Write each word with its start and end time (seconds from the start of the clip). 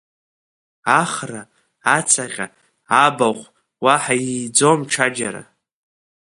Ахра, 1.01 1.41
ацаҟьа, 1.97 2.45
абахә, 3.05 3.45
Уаҳа 3.83 4.15
ииӡом 4.27 4.79
ҽаџьара. 4.91 5.43